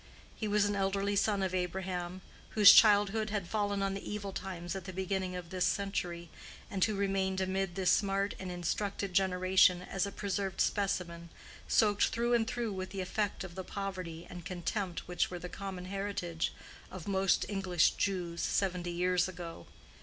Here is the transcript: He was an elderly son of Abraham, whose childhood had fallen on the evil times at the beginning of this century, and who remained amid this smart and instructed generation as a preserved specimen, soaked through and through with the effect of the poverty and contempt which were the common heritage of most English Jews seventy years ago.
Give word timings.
He 0.35 0.47
was 0.47 0.65
an 0.65 0.75
elderly 0.75 1.15
son 1.15 1.43
of 1.43 1.53
Abraham, 1.53 2.21
whose 2.55 2.71
childhood 2.73 3.29
had 3.29 3.47
fallen 3.47 3.83
on 3.83 3.93
the 3.93 4.03
evil 4.11 4.31
times 4.33 4.75
at 4.75 4.85
the 4.85 4.93
beginning 4.93 5.35
of 5.35 5.51
this 5.51 5.63
century, 5.63 6.31
and 6.71 6.83
who 6.83 6.95
remained 6.95 7.39
amid 7.39 7.75
this 7.75 7.91
smart 7.91 8.33
and 8.39 8.51
instructed 8.51 9.13
generation 9.13 9.83
as 9.83 10.07
a 10.07 10.11
preserved 10.11 10.59
specimen, 10.59 11.29
soaked 11.67 12.07
through 12.07 12.33
and 12.33 12.47
through 12.47 12.73
with 12.73 12.89
the 12.89 13.01
effect 13.01 13.43
of 13.43 13.53
the 13.53 13.63
poverty 13.63 14.25
and 14.27 14.43
contempt 14.43 15.07
which 15.07 15.29
were 15.29 15.37
the 15.37 15.49
common 15.49 15.85
heritage 15.85 16.51
of 16.89 17.07
most 17.07 17.45
English 17.47 17.91
Jews 17.91 18.41
seventy 18.41 18.91
years 18.91 19.27
ago. 19.27 19.67